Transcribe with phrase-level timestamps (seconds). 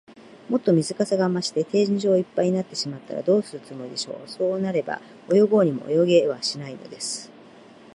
[0.49, 4.27] もっと水かさが増して、天井いっぱいになってしまったら、どうするつもりでしょう。
[4.27, 4.99] そうなれば、
[5.31, 7.29] 泳ごうにも泳げはしないのです。